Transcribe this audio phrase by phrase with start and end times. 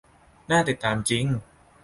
[0.49, 1.25] น่าติดตามจริง